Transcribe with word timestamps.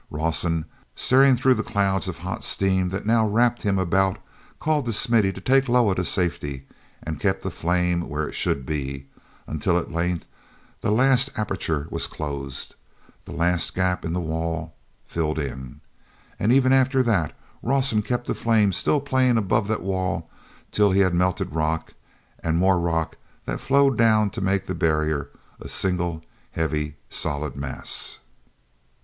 Rawson, 0.09 0.65
staring 0.95 1.35
through 1.35 1.53
the 1.53 1.61
clouds 1.63 2.07
of 2.07 2.17
hot 2.17 2.43
steam 2.43 2.89
that 2.89 3.05
now 3.05 3.27
wrapped 3.27 3.61
him 3.61 3.77
about, 3.77 4.17
called 4.59 4.85
to 4.87 4.93
Smithy 4.93 5.31
to 5.31 5.39
take 5.41 5.69
Loah 5.69 5.93
to 5.93 6.03
safety, 6.03 6.65
and 7.03 7.19
kept 7.19 7.43
the 7.43 7.51
flame 7.51 8.09
where 8.09 8.27
it 8.27 8.33
should 8.33 8.65
be—until 8.65 9.77
at 9.77 9.91
length 9.91 10.25
the 10.81 10.89
last 10.89 11.29
aperture 11.37 11.85
was 11.91 12.07
closed, 12.07 12.73
the 13.25 13.31
last 13.31 13.75
gap 13.75 14.03
in 14.03 14.11
the 14.13 14.19
wall 14.19 14.73
filled 15.05 15.37
in. 15.37 15.81
And 16.39 16.51
even 16.51 16.73
after 16.73 17.03
that 17.03 17.33
Rawson 17.61 18.01
kept 18.01 18.25
the 18.25 18.33
flame 18.33 18.71
still 18.71 19.01
playing 19.01 19.37
above 19.37 19.67
that 19.67 19.83
wall 19.83 20.31
till 20.71 20.89
he 20.93 21.01
had 21.01 21.13
melted 21.13 21.53
rock 21.53 21.93
and 22.43 22.57
more 22.57 22.79
rock 22.79 23.17
that 23.45 23.61
flowed 23.61 23.99
down 23.99 24.31
to 24.31 24.41
make 24.41 24.65
the 24.65 24.73
barrier 24.73 25.29
a 25.59 25.69
single 25.69 26.23
heavy, 26.53 26.95
solid 27.07 27.55
mass. 27.55 28.17